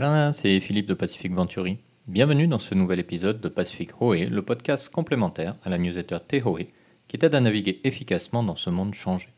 [0.00, 1.76] Yarana, c'est Philippe de Pacific Venturi.
[2.06, 6.68] Bienvenue dans ce nouvel épisode de Pacific Hoé, le podcast complémentaire à la newsletter Tehoe
[7.06, 9.28] qui t'aide à naviguer efficacement dans ce monde changé.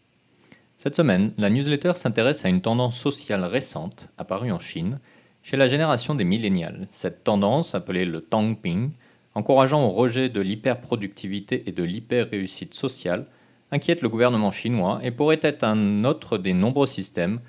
[0.77, 5.01] Cette semaine, la newsletter s'intéresse à une tendance sociale récente apparue en Chine
[5.43, 6.87] chez la génération des millénials.
[6.91, 8.93] Cette tendance, appelée le Tangping,
[9.35, 13.27] encourageant au rejet de l'hyperproductivité et de l'hyper-réussite sociale,
[13.73, 17.41] inquiète le gouvernement chinois et pourrait être un autre des nombreux systèmes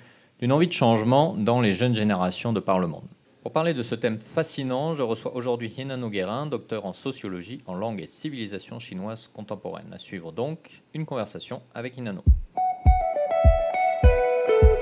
[0.44, 3.08] d'une envie de changement dans les jeunes générations de par le monde.
[3.42, 7.74] Pour parler de ce thème fascinant, je reçois aujourd'hui Hinano Guérin, docteur en sociologie, en
[7.74, 9.90] langue et civilisation chinoise contemporaine.
[9.90, 12.22] À suivre donc une conversation avec Hinano.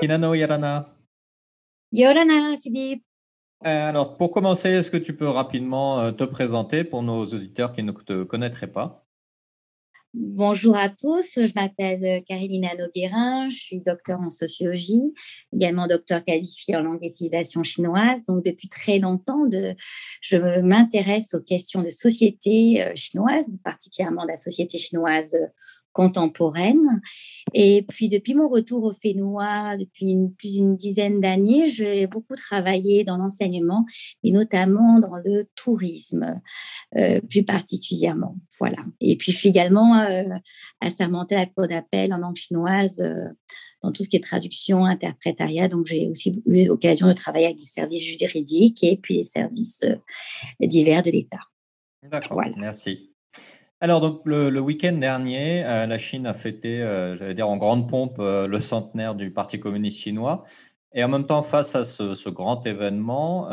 [0.01, 0.89] Hinano Yarana.
[1.93, 3.05] Yorana, Philippe.
[3.65, 7.71] Euh, alors, pour commencer, est-ce que tu peux rapidement euh, te présenter pour nos auditeurs
[7.71, 9.02] qui ne te connaîtraient pas?
[10.15, 15.01] Bonjour à tous, je m'appelle euh, Caroline Noguerin, je suis docteur en sociologie,
[15.51, 18.23] également docteur qualifié en langue et civilisation chinoise.
[18.27, 19.73] Donc depuis très longtemps, de,
[20.21, 25.35] je m'intéresse aux questions de société euh, chinoise, particulièrement la société chinoise
[25.93, 27.01] contemporaine.
[27.53, 33.03] Et puis, depuis mon retour au Fénois, depuis plus d'une dizaine d'années, j'ai beaucoup travaillé
[33.03, 33.85] dans l'enseignement,
[34.23, 36.41] et notamment dans le tourisme,
[36.97, 38.35] euh, plus particulièrement.
[38.59, 38.83] Voilà.
[38.99, 40.23] Et puis, je suis également euh,
[40.81, 43.27] assermentée à la Cour d'appel en langue chinoise euh,
[43.83, 45.67] dans tout ce qui est traduction, interprétariat.
[45.67, 49.85] Donc, j'ai aussi eu l'occasion de travailler avec les services juridiques et puis les services
[50.59, 51.41] divers de l'État.
[52.01, 52.41] D'accord.
[52.57, 53.12] Merci.
[53.83, 57.89] Alors, donc, le, week-end dernier, euh, la Chine a fêté, euh, j'allais dire en grande
[57.89, 60.45] pompe, euh, le centenaire du Parti communiste chinois.
[60.93, 63.49] Et en même temps, face à ce, grand événement,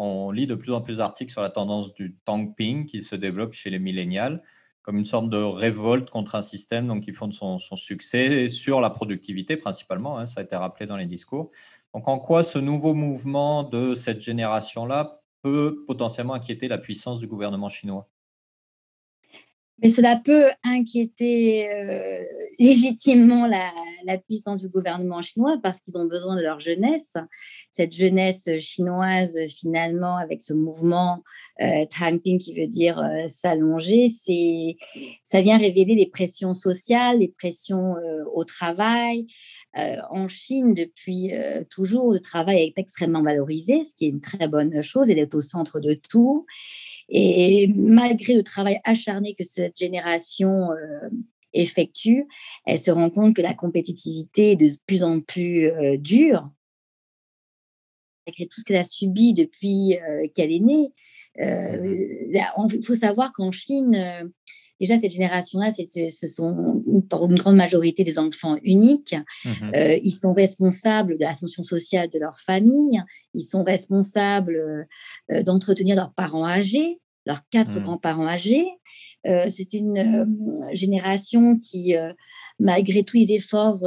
[0.00, 3.52] on lit de plus en plus d'articles sur la tendance du Tangping qui se développe
[3.52, 4.42] chez les millénials
[4.80, 8.88] comme une sorte de révolte contre un système donc, qui fonde son, succès sur la
[8.90, 11.50] productivité principalement, hein, ça a été rappelé dans les discours.
[11.94, 17.26] Donc en quoi ce nouveau mouvement de cette génération-là peut potentiellement inquiéter la puissance du
[17.26, 18.08] gouvernement chinois?
[19.82, 22.22] Mais cela peut inquiéter euh,
[22.58, 23.72] légitimement la,
[24.18, 27.14] puissance du gouvernement chinois parce qu'ils ont besoin de leur jeunesse.
[27.70, 31.22] Cette jeunesse chinoise, finalement, avec ce mouvement
[31.60, 31.84] euh,
[32.22, 34.06] qui veut dire euh, s'allonger,
[35.22, 39.26] ça vient révéler les pressions sociales, les pressions euh, au travail.
[39.74, 41.32] en Chine, depuis
[41.68, 45.08] toujours, le travail est extrêmement valorisé, ce qui est une très bonne chose.
[45.08, 46.46] Il est au centre de tout.
[47.08, 51.08] Et malgré le travail acharné que cette génération euh,
[51.52, 52.26] effectue,
[52.66, 56.50] elle se rend compte que la compétitivité est de plus en plus euh, dure.
[58.26, 60.92] Malgré tout ce qu'elle a subi depuis euh, qu'elle est née,
[61.36, 64.32] il faut savoir qu'en Chine,
[64.80, 69.16] déjà cette génération-là, ce sont pour une grande majorité des enfants uniques.
[69.44, 69.50] Mmh
[70.02, 73.02] ils sont responsables de l'ascension sociale de leur famille.
[73.34, 74.86] Ils sont responsables
[75.44, 77.80] d'entretenir leurs parents âgés leurs quatre mmh.
[77.80, 78.66] grands-parents âgés.
[79.26, 82.12] Euh, c'est une euh, génération qui, euh,
[82.58, 83.80] malgré tous les efforts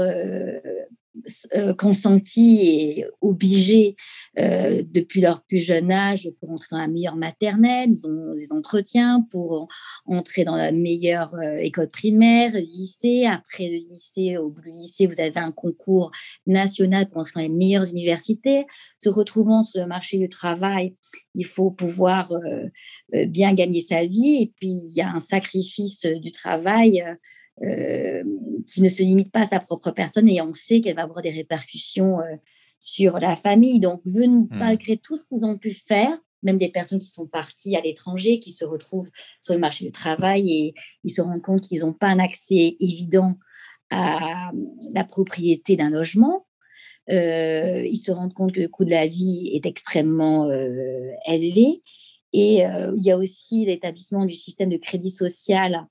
[1.78, 3.96] consentis et obligés
[4.36, 9.26] depuis leur plus jeune âge pour entrer dans la meilleure maternelle, ils ont des entretiens
[9.30, 9.68] pour
[10.06, 13.26] entrer dans la meilleure école primaire, lycée.
[13.26, 16.12] Après le lycée, au lycée, vous avez un concours
[16.46, 18.66] national pour entrer dans les meilleures universités.
[19.02, 20.96] Se retrouvant sur le marché du travail,
[21.36, 24.42] il faut pouvoir euh, bien gagner sa vie.
[24.42, 27.14] Et puis, il y a un sacrifice du travail euh,
[27.60, 31.22] qui ne se limite pas à sa propre personne et on sait qu'elle va avoir
[31.22, 32.36] des répercussions euh,
[32.80, 33.80] sur la famille.
[33.80, 34.48] Donc, mmh.
[34.52, 38.40] malgré tout ce qu'ils ont pu faire, même des personnes qui sont parties à l'étranger,
[38.40, 39.10] qui se retrouvent
[39.42, 40.74] sur le marché du travail et
[41.04, 43.38] ils se rendent compte qu'ils n'ont pas un accès évident
[43.90, 44.52] à
[44.94, 46.46] la propriété d'un logement.
[47.08, 50.52] ils se rendent compte que le coût de la vie est extrêmement
[51.28, 51.82] élevé
[52.34, 55.88] et euh, il y a aussi l'établissement du système de crédit social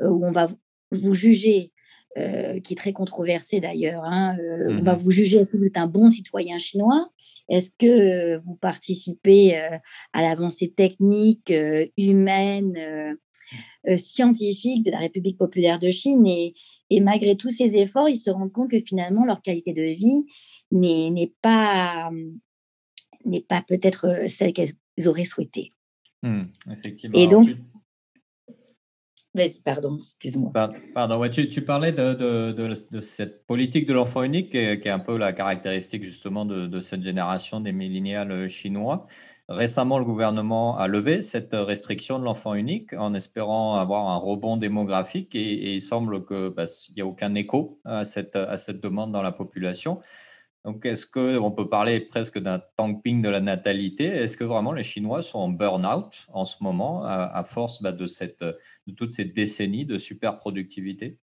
[0.00, 0.48] euh, où on va
[0.90, 1.72] vous juger,
[2.16, 4.04] euh, qui est très controversé d'ailleurs.
[4.04, 4.36] Hein,
[4.68, 7.10] on va mmh vous juger est-ce que vous êtes un bon citoyen chinois
[7.48, 11.52] Est-ce que vous participez à l'avancée technique,
[11.96, 13.16] humaine,
[13.96, 16.54] scientifique de la République populaire de Chine et,
[16.90, 20.24] et, malgré tous ces efforts, ils se rendent compte que finalement leur qualité de vie
[20.70, 22.10] n'est pas,
[23.24, 24.74] n'est pas peut-être celle qu'ils
[25.06, 25.72] auraient souhaité.
[26.22, 26.42] Mmh,
[26.72, 27.18] effectivement.
[27.18, 27.46] Et donc,
[29.64, 30.52] Pardon, excuse-moi.
[30.94, 36.04] Pardon, tu, parlais de, cette politique de l'enfant unique qui est, un peu la caractéristique
[36.04, 39.06] justement de, cette génération des millénials euh, chinois.
[39.48, 44.58] Récemment, le gouvernement a levé cette restriction de l'enfant unique en espérant avoir un rebond
[44.58, 46.64] démographique et, il semble qu'il bah,
[46.94, 48.36] n'y a aucun écho à cette
[48.82, 50.00] demande dans la population.
[50.64, 54.04] Donc, est-ce qu'on peut parler presque d'un tankping de la natalité?
[54.04, 58.06] Est-ce que vraiment les Chinois sont en burn-out en ce moment à, force bah, de,
[58.06, 61.18] cette, de toutes ces décennies de super-productivité?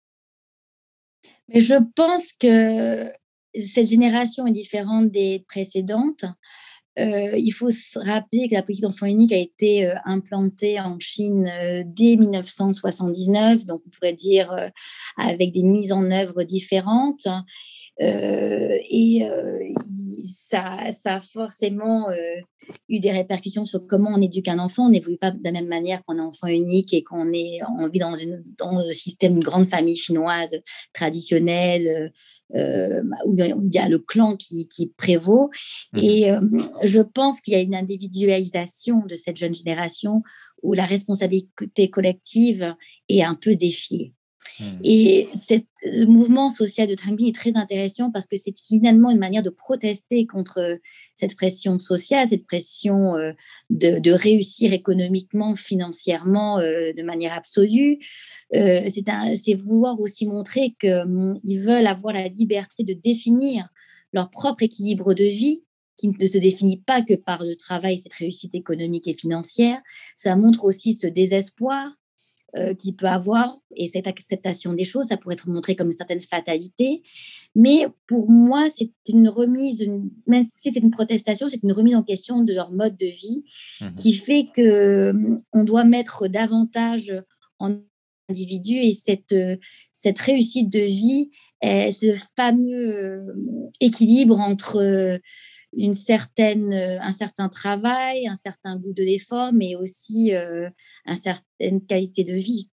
[1.49, 3.11] Mais je pense que
[3.59, 6.25] cette génération est différente des précédentes.
[6.97, 10.97] Euh, il faut se rappeler que la politique d'enfant unique a été euh, implantée en
[10.99, 14.55] Chine euh, dès 1979, donc on pourrait dire
[15.17, 17.27] avec des mises en œuvre différentes.
[20.25, 22.07] Ça, ça, a forcément
[22.89, 24.85] eu des répercussions sur comment on éduque un enfant.
[24.85, 27.87] On n'évolue pas de la même manière qu'on est enfant unique et qu'on est, on
[27.87, 30.55] vit dans, une, dans le système d'une grande famille chinoise
[30.93, 32.11] traditionnelle
[32.53, 34.67] euh, où il y a le clan qui,
[34.97, 35.49] prévaut.
[35.93, 35.99] Mmh.
[35.99, 36.39] Et euh,
[36.83, 40.21] je pense qu'il y a une individualisation de cette jeune génération
[40.61, 42.75] où la responsabilité collective
[43.09, 44.13] est un peu défiée.
[44.59, 44.63] Mmh.
[44.83, 45.55] Et ce
[46.05, 50.25] mouvement social de Trangbi est très intéressant parce que c'est finalement une manière de protester
[50.25, 50.79] contre
[51.15, 53.33] cette pression sociale, cette pression euh,
[53.69, 57.99] de, réussir économiquement, financièrement, euh, de manière absolue.
[58.55, 63.67] Euh, c'est vouloir aussi montrer qu'ils hum, veulent avoir la liberté de définir
[64.13, 65.63] leur propre équilibre de vie
[65.97, 69.81] qui ne se définit pas que par le travail, cette réussite économique et financière.
[70.15, 71.95] Ça montre aussi ce désespoir
[72.57, 73.57] euh, qu'il peut avoir.
[73.75, 77.03] Et cette acceptation des choses, ça pourrait être montré comme une certaine fatalité.
[77.55, 79.85] Mais pour moi, c'est une remise,
[80.27, 83.43] même si c'est une protestation, c'est une remise en question de leur mode de vie
[83.81, 85.13] mmh qui fait que
[85.53, 87.13] on doit mettre davantage
[87.59, 87.77] en
[88.29, 88.75] individu.
[88.75, 89.35] Et cette,
[89.91, 91.31] cette réussite de vie,
[91.61, 93.21] ce fameux euh,
[93.79, 95.19] équilibre entre
[95.77, 100.69] une certaine, euh, un certain travail, un certain goût de l'effort, mais aussi euh,
[101.05, 102.69] une certaine qualité de vie.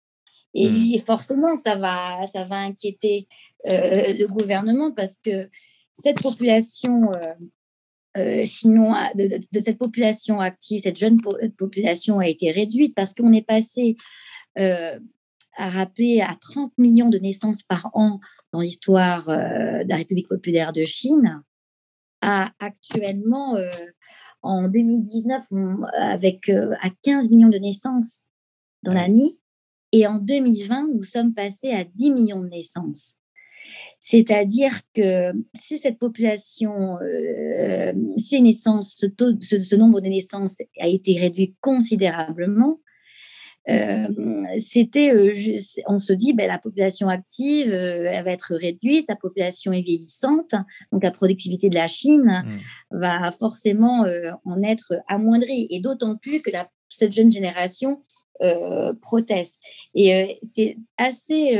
[0.54, 0.98] Et, mmh.
[1.06, 3.26] forcément, ça va, ça va inquiéter
[3.66, 5.48] euh, le gouvernement parce que
[5.94, 7.10] cette population
[8.44, 11.18] chinoise, de, cette population active, cette jeune
[11.56, 13.96] population a été réduite parce qu'on est passé
[14.56, 18.20] à rappeler à 30 millions de naissances par an
[18.52, 21.42] dans l'histoire de la République populaire de Chine
[22.22, 23.68] à actuellement, euh,
[24.42, 25.44] en 2019,
[26.00, 28.28] avec euh, à 15 millions de naissances
[28.82, 29.36] dans l'année.
[29.92, 33.16] Et en 2020, nous sommes passés à 10 millions de naissances.
[34.00, 41.56] C'est-à-dire que si cette population, euh, si naissances, ce, nombre de naissances a été réduit
[41.60, 42.80] considérablement,
[43.68, 44.08] euh,
[44.58, 45.34] c'était, euh,
[45.86, 49.82] on se dit, ben, la population active, euh, elle va être réduite, la population est
[49.82, 50.54] vieillissante,
[50.90, 52.98] donc la productivité de la Chine mmh.
[52.98, 54.04] va forcément
[54.44, 58.02] en être amoindrie, et d'autant plus que la, cette jeune génération
[59.00, 59.60] proteste.
[59.94, 61.56] Et c'est assez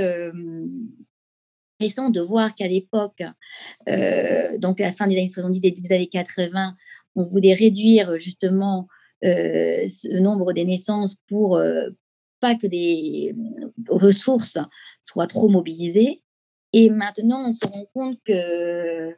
[1.79, 3.23] intéressant de voir qu'à l'époque,
[4.59, 6.75] donc à la fin des années 70, début des années 80,
[7.15, 8.89] on voulait réduire justement
[9.23, 11.91] ce nombre des naissances pour euh,
[12.41, 13.35] pas que les
[13.89, 14.59] ressources
[15.03, 16.23] soient trop mobilisées.
[16.73, 19.15] Et maintenant, on se rend compte que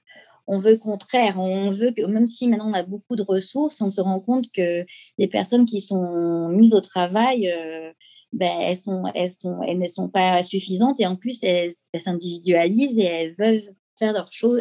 [0.47, 1.39] on veut le contraire.
[1.39, 4.47] On veut que, même si maintenant on a beaucoup de ressources, on se rend compte
[4.53, 4.85] que
[5.17, 7.93] les personnes qui sont mises au travail, euh,
[8.33, 12.99] ben, elles, sont, elles, sont, elles ne sont pas suffisantes et en plus, elles s'individualisent
[12.99, 14.61] et elles veulent faire leur chose,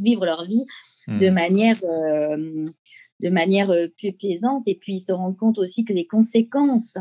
[0.00, 0.64] vivre leur vie
[1.06, 1.34] de mmh.
[1.34, 1.78] manière
[3.20, 4.64] de manière euh, plus plaisante.
[4.66, 6.96] Et puis, ils se rendent compte aussi que les conséquences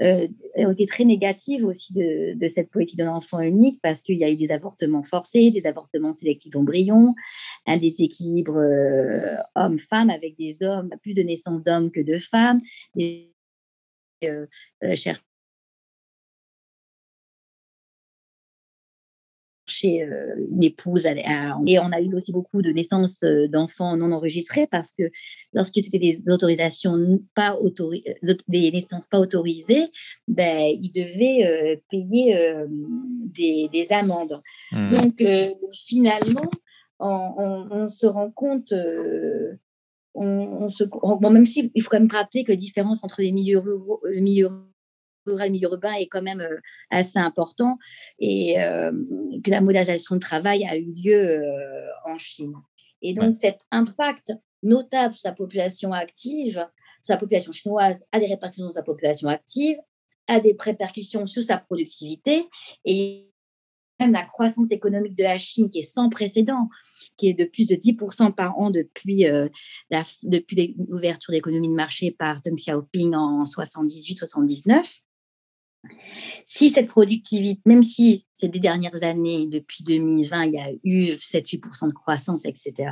[0.00, 0.26] euh,
[0.56, 4.30] ont été très négatives aussi de, cette politique de l'enfant unique parce qu'il y a
[4.30, 7.14] eu des avortements forcés, des avortements sélectifs d'embryons,
[7.66, 12.60] un déséquilibre euh, homme-femme avec des hommes, plus de naissances d'hommes que de femmes,
[12.94, 13.28] des
[14.94, 15.12] chez
[19.84, 21.06] euh, une épouse.
[21.06, 25.04] et on a eu aussi beaucoup de naissances euh, d'enfants non enregistrés parce que
[25.52, 29.88] lorsque c'était des autorisations pas autorisées, euh, des naissances pas autorisées,
[30.28, 32.36] ben, ils devaient payer
[32.68, 34.38] des, amendes.
[34.72, 34.88] Mmh.
[34.90, 35.24] Donc
[35.72, 36.50] finalement,
[36.98, 38.72] on, se rend compte
[40.14, 40.84] on, se,
[41.30, 44.50] même si il faut quand même rappeler que la différence entre les milieux ruraux, milieux
[45.26, 46.58] rural, milieu urbain est quand même euh,
[46.90, 47.78] assez important
[48.18, 48.92] et euh,
[49.44, 52.54] que la modernisation de travail a eu lieu euh, en Chine.
[53.02, 56.64] Et donc, cet impact notable sur sa population active,
[57.00, 59.76] sa population chinoise, a des répercussions sur sa population active,
[60.28, 62.46] a des répercussions sur sa productivité
[62.84, 63.28] et
[63.98, 66.68] même la croissance économique de la Chine qui est sans précédent,
[67.16, 69.24] qui est de plus de 10% par an depuis,
[69.90, 75.02] la, depuis l'ouverture d'économie de marché par Deng Xiaoping en 78-79.
[76.44, 81.88] Si cette productivité, même si ces dernières années, depuis 2020, il y a eu 7-8%
[81.88, 82.90] de croissance, etc.,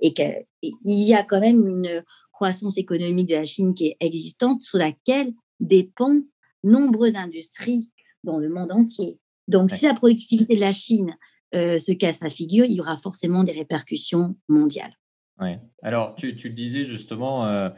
[0.00, 0.44] et qu'il
[0.84, 5.32] y a quand même une croissance économique de la Chine qui est existante, sous laquelle
[5.60, 6.24] dépendent
[6.62, 7.92] nombreuses industries
[8.24, 9.18] dans le monde entier.
[9.48, 11.16] Donc, si la productivité de la Chine
[11.54, 14.98] euh, se casse la figure, il y aura forcément des répercussions mondiales.
[15.40, 15.56] Oui.
[15.82, 17.68] Alors, tu, tu disais justement, euh,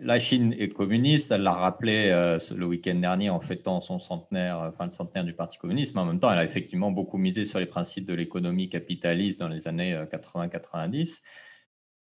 [0.00, 4.58] la Chine est communiste, elle l'a rappelé euh, le week-end dernier en fêtant son centenaire,
[4.58, 7.44] enfin le centenaire du Parti communiste, mais en même temps, elle a effectivement beaucoup misé
[7.44, 11.20] sur les principes de l'économie capitaliste dans les années 80-90.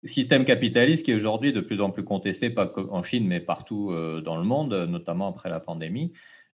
[0.04, 3.92] Système capitaliste qui est aujourd'hui de plus en plus contesté, pas en Chine, mais partout
[4.24, 6.12] dans le monde, notamment après la pandémie.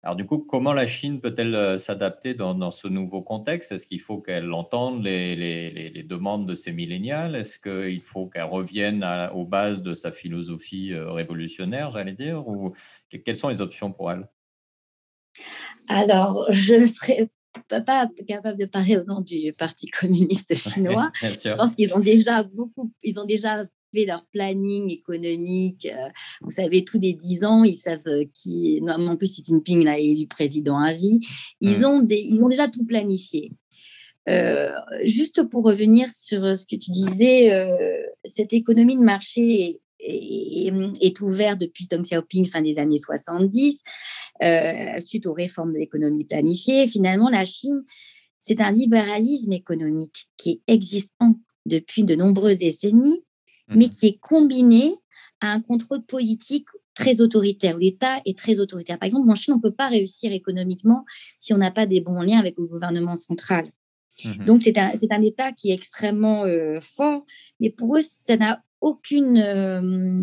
[0.04, 3.70] Alors du coup, comment la Chine peut-elle euh, s'adapter dans, ce nouveau contexte?
[3.70, 9.04] Est-ce qu'il faut qu'elle entende les, demandes de ces millénials Est-ce qu'il faut qu'elle revienne
[9.32, 12.48] aux bases de sa philosophie euh, révolutionnaire, j'allais dire?
[12.48, 12.72] Ou
[13.24, 14.28] quelles sont les options pour elle?
[15.86, 17.30] Alors, je ne serais
[17.68, 21.12] pas capable de parler au nom du Parti communiste chinois.
[21.20, 25.86] je pense qu'ils ont déjà beaucoup, ils ont déjà leur planning économique.
[25.86, 26.08] Euh,
[26.40, 28.80] vous savez, tous les 10 ans, ils savent euh, qui.
[28.82, 31.20] Non, en plus, Xi Jinping l'a élu président à vie.
[31.60, 33.52] Ils, ont des, ils ont déjà tout planifié.
[34.28, 34.72] Euh,
[35.04, 37.50] juste pour revenir sur ce que tu disais,
[38.24, 43.82] cette économie de marché est, est, ouverte depuis Deng Xiaoping, fin des années 70,
[45.00, 46.86] suite aux réformes de l'économie planifiée.
[46.86, 47.82] Finalement, la Chine,
[48.38, 51.34] c'est un libéralisme économique qui est existant
[51.66, 53.24] depuis de nombreuses décennies
[53.74, 54.94] mais mmh qui est combiné
[55.40, 57.76] à un contrôle politique très autoritaire.
[57.76, 58.98] L'État est très autoritaire.
[58.98, 61.04] Par exemple, en Chine, on ne peut pas réussir économiquement
[61.38, 63.70] si on n'a pas des bons liens avec le gouvernement central.
[64.24, 67.24] Mmh Donc, c'est un, un, État qui est extrêmement euh, fort,
[67.60, 70.22] mais pour eux, ça n'a aucune, euh,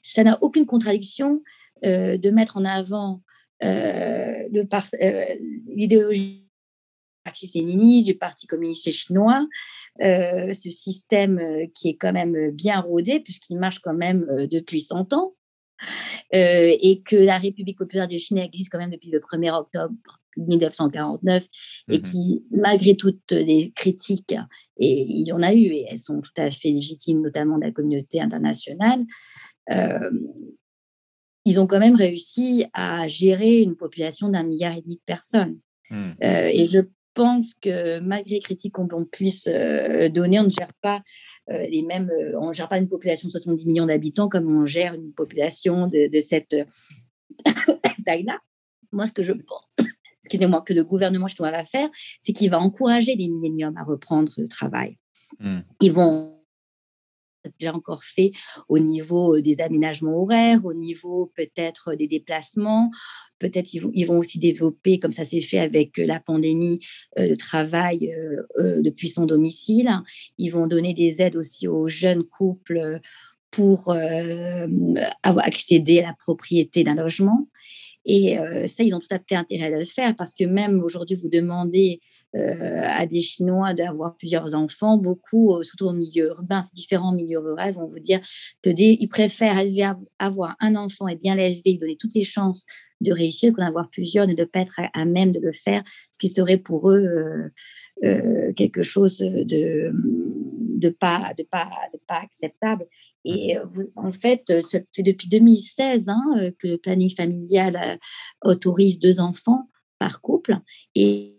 [0.00, 1.42] ça n'a aucune contradiction
[1.84, 3.22] euh, de mettre en avant
[5.68, 6.41] l'idéologie
[7.24, 9.46] du du Parti communiste chinois,
[10.02, 14.46] euh, ce système euh, qui est quand même bien rodé, puisqu'il marche quand même euh,
[14.46, 15.34] depuis 100 ans,
[16.30, 19.94] et que la République populaire de Chine existe quand même depuis le 1er octobre
[20.36, 21.44] 1949,
[21.90, 24.34] et mmh qui, malgré toutes les critiques,
[24.78, 27.64] et il y en a eu, et elles sont tout à fait légitimes, notamment de
[27.64, 29.04] la communauté internationale,
[31.44, 35.58] ils ont quand même réussi à gérer une population d'un milliard et demi de personnes.
[35.90, 36.12] Mmh.
[36.22, 36.80] et je
[37.14, 41.02] pense que malgré les critiques qu'on puisse euh, donner, on ne gère pas
[41.50, 44.66] euh, les mêmes, euh, on gère pas une population de 70 millions d'habitants comme on
[44.66, 46.56] gère une population de, cette
[48.06, 48.38] taille-là.
[48.92, 49.76] Moi, ce que je pense,
[50.22, 51.88] excusez-moi, que le gouvernement chinois va faire,
[52.20, 54.98] c'est qu'il va encourager les milléniums à reprendre le travail.
[55.40, 55.60] Mmh.
[55.80, 56.41] Ils vont
[57.58, 58.32] déjà encore fait
[58.68, 62.90] au niveau des aménagements horaires, au niveau peut-être des déplacements.
[63.38, 66.80] Peut-être ils, vont aussi développer, comme ça s'est fait avec la pandémie,
[67.16, 68.14] de travail
[68.58, 69.90] depuis son domicile.
[70.38, 73.00] Ils vont donner des aides aussi aux jeunes couples
[73.50, 73.94] pour
[75.22, 77.48] accéder à la propriété d'un logement.
[78.04, 81.16] Et ça, ils ont tout à fait intérêt à le faire parce que même aujourd'hui,
[81.16, 82.00] vous demandez
[82.34, 87.86] à des Chinois d'avoir plusieurs enfants, beaucoup, surtout au milieu urbain, différents milieux ruraux, vont
[87.86, 88.20] vous dire
[88.62, 89.62] que ils préfèrent
[90.18, 92.64] avoir un enfant et bien l'élever, donner toutes les chances
[93.00, 95.82] de réussir qu'en avoir plusieurs et de ne pas être à, même de le faire,
[96.12, 97.52] ce qui serait pour eux
[98.56, 99.92] quelque chose de,
[100.88, 102.86] pas, de, pas, de pas acceptable.
[103.24, 103.64] Et euh,
[103.96, 107.98] en fait, c'est depuis 2016 hein, que le planning familial
[108.42, 110.58] autorise deux enfants par couple.
[110.94, 111.38] Et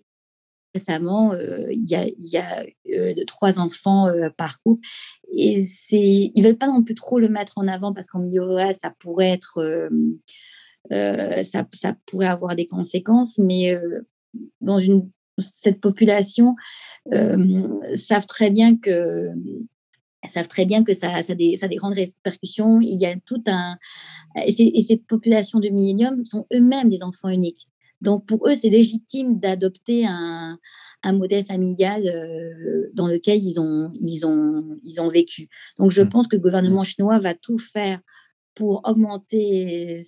[0.73, 4.85] récemment, il y a, y trois enfants par couple.
[5.31, 8.43] Et ils ne veulent pas non plus trop le mettre en avant parce qu'en milieu
[8.43, 9.89] rural, ça pourrait être...
[10.89, 13.77] ça, pourrait avoir des conséquences, mais
[14.61, 16.55] dans une, cette population
[17.93, 19.29] savent très bien que
[20.29, 22.81] savent très bien que ça, ça, a des, ça des grandes répercussions.
[22.81, 23.77] Il y a tout un.
[24.45, 27.67] Et, ces populations de millénium sont eux-mêmes des enfants uniques.
[28.01, 30.59] Donc, pour eux, c'est légitime d'adopter un,
[31.03, 35.47] un, modèle familial euh, dans lequel ils ont, ils, ont, ils ont vécu.
[35.79, 36.09] Donc, je mmh.
[36.09, 37.99] pense que le gouvernement chinois va tout faire
[38.55, 40.01] pour augmenter,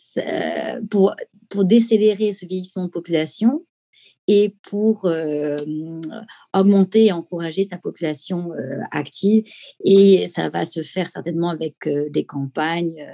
[0.89, 1.15] pour,
[1.49, 3.65] pour décélérer ce vieillissement de population
[4.27, 5.55] et pour euh,
[6.53, 9.43] augmenter et encourager sa population euh, active.
[9.83, 13.05] Et ça va se faire certainement avec euh, des campagnes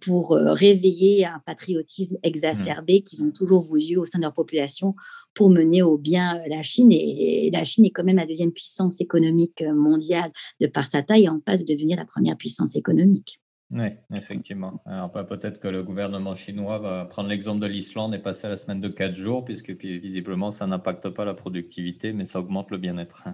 [0.00, 3.02] pour réveiller un patriotisme exacerbé mmh.
[3.02, 4.94] qu'ils ont toujours voulu au sein de leur population
[5.34, 6.92] pour mener au bien la Chine.
[6.92, 11.24] Et la Chine est quand même la deuxième puissance économique mondiale de par sa taille
[11.24, 13.39] et en passe de devenir la première puissance économique.
[13.70, 14.82] Oui, effectivement.
[14.84, 18.56] Alors peut-être que le gouvernement chinois va prendre l'exemple de l'Islande et passer à la
[18.56, 22.70] semaine de 4 jours, puisque puis, visiblement ça n'impacte pas la productivité, mais ça augmente
[22.70, 23.28] le bien-être.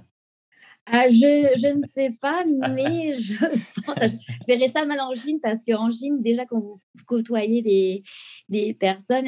[0.89, 3.35] Ah, je, je, ne sais pas, mais je
[3.85, 8.05] pense, je verrai ça mal en Chine parce qu'en Chine, déjà, quand vous côtoyez des,
[8.49, 9.27] des personnes,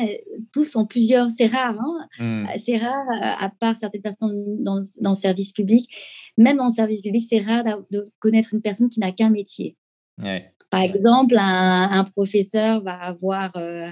[0.53, 2.59] tous sont plusieurs, c'est rare, hein mmh.
[2.65, 5.91] c'est rare, à part certaines personnes dans, dans, le service public,
[6.37, 9.77] même dans le service public, c'est rare de connaître une personne qui n'a qu'un métier.
[10.23, 10.53] Ouais.
[10.71, 13.91] Par exemple, un, professeur va avoir, euh,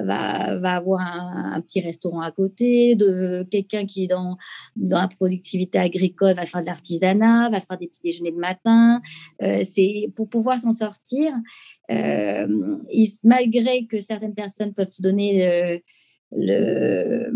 [0.00, 4.36] va, va avoir un, petit restaurant à côté, de quelqu'un qui est dans,
[4.74, 9.02] dans la productivité agricole va faire de l'artisanat, va faire des petits déjeuners de matin.
[9.42, 11.32] Euh, c'est pour pouvoir s'en sortir.
[11.90, 12.46] Euh,
[13.22, 15.80] malgré que certaines personnes peuvent se donner le,
[16.32, 17.30] le,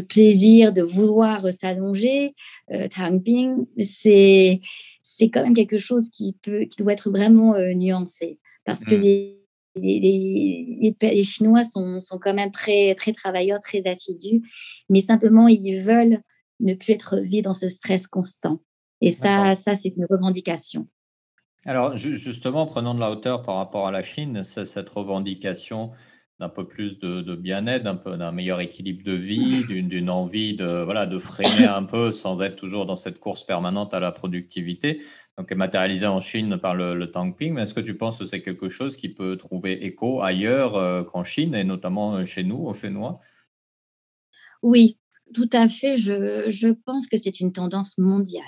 [0.00, 2.34] plaisir de vouloir s'allonger,
[2.72, 2.88] euh,
[3.78, 4.60] c'est
[5.02, 8.40] c'est quand même quelque chose qui, peut, qui doit être vraiment euh, nuancé.
[8.64, 9.02] Parce que mmh.
[9.02, 9.44] les,
[9.76, 14.42] les, les, Chinois sont, sont, quand même très, très travailleurs, très assidus,
[14.88, 16.20] mais simplement, ils veulent
[16.60, 18.60] ne plus être vus dans ce stress constant.
[19.00, 20.88] Et ça, ça c'est une revendication.
[21.66, 25.92] Alors, justement, prenons de la hauteur par rapport à la Chine, cette revendication
[26.40, 30.82] d'un peu plus de, bien-être, d'un peu d'un meilleur équilibre de vie, d'une envie de
[30.82, 35.02] voilà de freiner un peu sans être toujours dans cette course permanente à la productivité.
[35.38, 37.54] Donc matérialisé en Chine par le, le Tangping.
[37.54, 41.02] Mais est-ce que tu penses que c'est quelque chose qui peut trouver écho ailleurs euh,
[41.02, 43.20] qu'en Chine et notamment euh, chez nous au Fénois?
[44.62, 44.98] Oui,
[45.34, 45.96] tout à fait.
[45.96, 48.44] Je, je pense que c'est une tendance mondiale.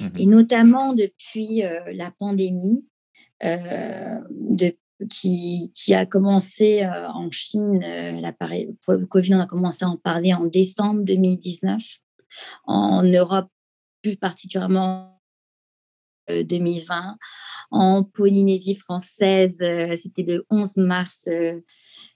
[0.00, 2.84] Mmh et notamment depuis euh, la pandémie,
[3.42, 4.74] de,
[5.10, 10.32] qui, a commencé euh, en Chine, euh, le Covid, on a commencé à en parler
[10.32, 11.82] en décembre 2019.
[12.64, 13.48] En Europe,
[14.02, 15.20] plus particulièrement
[16.28, 16.98] 2020.
[16.98, 17.12] Euh,
[17.70, 19.58] en Polynésie française,
[19.96, 21.28] c'était le 11 mars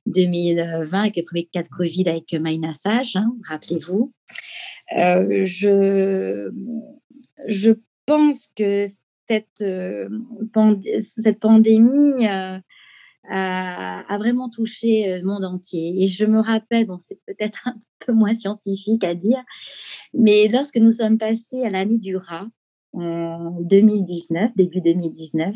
[0.06, 4.12] 2020 avec le premier cas de Covid avec Maïna Sage, hein, rappelez-vous.
[4.92, 6.50] je,
[7.46, 7.70] je
[8.06, 8.86] pense que
[9.28, 9.64] cette,
[11.00, 12.26] cette pandémie
[13.28, 16.02] a, vraiment touché le monde entier.
[16.02, 19.42] Et je me rappelle, c'est peut-être un peu moins scientifique à dire,
[20.14, 22.48] mais lorsque nous sommes passés à l'année du rat,
[22.92, 25.54] en 2019, début 2019,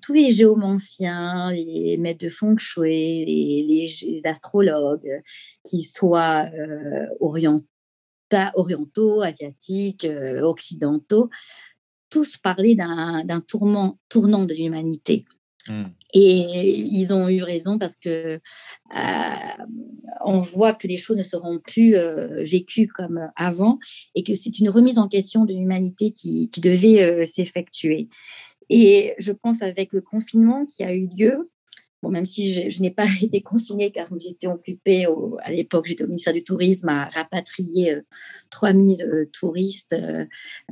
[0.00, 5.22] tous les géomanciens, les maîtres de feng shui, les, astrologues,
[5.68, 6.48] qui soient
[7.20, 7.62] orientaux,
[9.22, 10.06] asiatiques,
[10.42, 11.28] occidentaux,
[12.10, 15.24] tous parlaient d'un tournant de l'humanité.
[15.68, 15.84] Mmh.
[16.14, 18.40] Et ils ont eu raison parce que
[18.96, 19.64] euh,
[20.24, 23.78] on voit que les choses ne seront plus euh, vécues comme avant
[24.14, 28.08] et que c'est une remise en question de l'humanité qui, devait euh, s'effectuer.
[28.70, 31.50] Et je pense avec le confinement qui a eu lieu,
[32.02, 35.06] Bon, même si je, n'ai pas été confinée car nous étions occupés
[35.42, 37.96] à l'époque, j'étais au ministère du Tourisme à rapatrier
[38.50, 40.26] 3000 euh, touristes euh,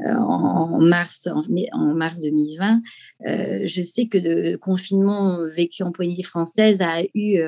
[0.05, 1.29] en, mars,
[1.73, 2.83] en, mars 2020.
[3.27, 7.41] Euh, je sais que le confinement vécu en Polynésie française a eu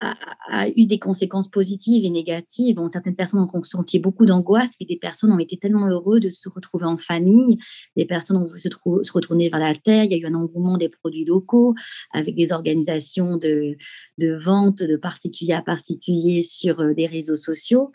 [0.00, 2.78] a, eu des conséquences positives et négatives.
[2.92, 6.48] Certaines personnes ont ressenti beaucoup d'angoisse, mais des personnes ont été tellement heureuses de se
[6.48, 7.58] retrouver en famille.
[7.96, 10.04] Des personnes ont voulu se, se, retourner vers la terre.
[10.04, 11.74] Il y a eu un engouement des produits locaux
[12.12, 13.76] avec des organisations de,
[14.18, 17.92] de vente de particulier à particulier sur euh, des réseaux sociaux.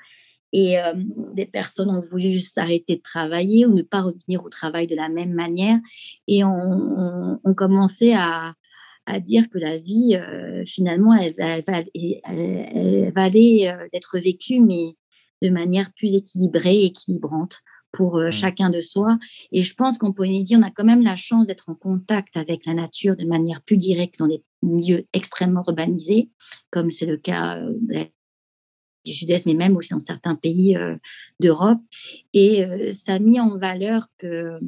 [0.53, 0.93] Et euh,
[1.33, 5.07] des personnes ont voulu s'arrêter de travailler ou ne pas revenir au travail de la
[5.07, 5.79] même manière
[6.27, 8.53] et ont on commencé à,
[9.05, 14.95] à dire que la vie, euh, finalement, elle, elle, elle, valait euh, d'être vécue, mais
[15.41, 17.57] de manière plus équilibrée, équilibrante
[17.91, 18.31] pour euh, mmh.
[18.31, 19.17] chacun de soi.
[19.51, 22.65] Et je pense qu'en Polynésie, on a quand même la chance d'être en contact avec
[22.65, 26.29] la nature de manière plus directe dans des milieux extrêmement urbanisés,
[26.69, 27.59] comme c'est le cas
[29.03, 30.77] du sud-est, mais même aussi dans certains pays
[31.39, 31.79] d'Europe.
[32.33, 34.59] Et ça a mis en valeur que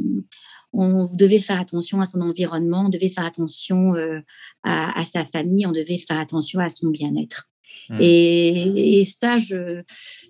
[0.73, 4.19] on devait faire attention à son environnement, on devait faire attention euh,
[4.63, 7.49] à, sa famille, on devait faire attention à son bien-être.
[7.89, 7.97] Mmh.
[8.01, 9.81] Et, ça, je,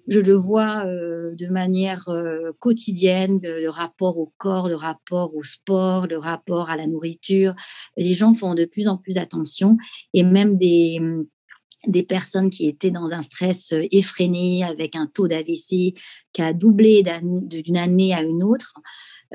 [0.08, 6.08] le vois euh, de manière euh, quotidienne, le, rapport au corps, le rapport au sport,
[6.08, 7.53] le rapport à la nourriture.
[7.97, 9.77] Les gens font de plus en plus attention
[10.13, 10.99] et même des,
[11.87, 15.93] des personnes qui étaient dans un stress effréné avec un taux d'AVC
[16.31, 18.73] qui a doublé d'une année à une autre.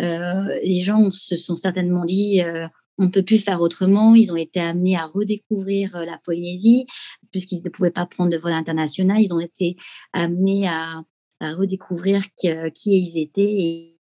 [0.00, 2.66] Euh, les gens se sont certainement dit euh,
[2.98, 4.14] on ne peut plus faire autrement.
[4.14, 6.86] Ils ont été amenés à redécouvrir euh, la Polynésie,
[7.30, 9.20] puisqu'ils ne pouvaient pas prendre de vol international.
[9.20, 9.76] Ils ont été
[10.12, 11.02] amenés à,
[11.40, 12.48] redécouvrir qui,
[12.84, 13.42] ils étaient.
[13.42, 13.98] Et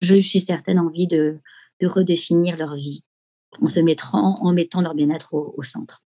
[0.00, 1.38] je suis certaine envie de,
[1.82, 3.02] redéfinir leur vie.
[3.60, 6.02] en mettant leur bien-être au, centre.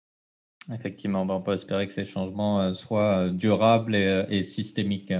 [0.72, 5.12] Effectivement, on peut espérer que ces changements soient durables et, systémiques.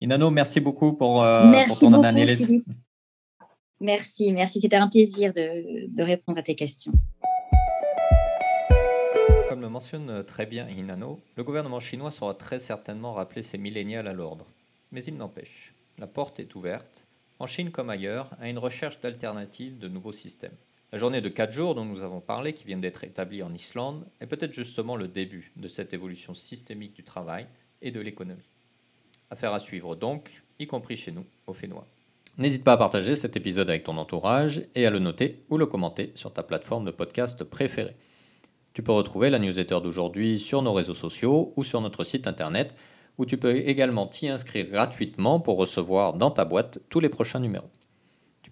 [0.00, 1.24] Inano, merci beaucoup pour,
[1.66, 2.62] pour ton analyse.
[3.80, 4.60] Merci, merci.
[4.60, 6.92] C'était un plaisir de, répondre à tes questions.
[9.48, 14.08] Comme le mentionne très bien Inano, le gouvernement chinois saura très certainement rappeler ses millénials
[14.08, 14.46] à l'ordre.
[14.90, 17.04] Mais il n'empêche, la porte est ouverte,
[17.38, 20.56] en Chine comme ailleurs, à une recherche d'alternatives de nouveaux systèmes.
[20.94, 24.06] La journée de 4 jours dont nous avons parlé, qui vient d'être établie en Islande,
[24.20, 27.48] est peut-être justement le début de cette évolution systémique du travail
[27.82, 28.48] et de l'économie.
[29.28, 31.84] Affaire à suivre donc, y compris chez nous, au Fénois.
[32.38, 35.66] N'hésite pas à partager cet épisode avec ton entourage et à le noter ou le
[35.66, 37.96] commenter sur ta plateforme de podcast préférée.
[38.72, 42.72] Tu peux retrouver la newsletter d'aujourd'hui sur nos réseaux sociaux ou sur notre site internet
[43.18, 47.40] où tu peux également t'y inscrire gratuitement pour recevoir dans ta boîte tous les prochains
[47.40, 47.70] numéros.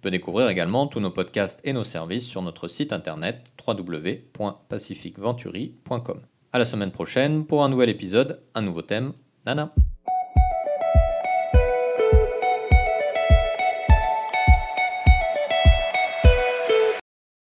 [0.02, 6.20] Peux découvrir également tous nos podcasts et nos services sur notre site internet www.pacificventuri.com.
[6.52, 9.12] À la semaine prochaine pour un nouvel épisode, un nouveau thème.
[9.46, 9.72] Nana